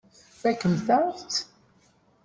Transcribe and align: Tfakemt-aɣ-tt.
Tfakemt-aɣ-tt. 0.35 1.35